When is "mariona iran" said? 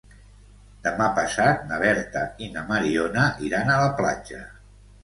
2.73-3.75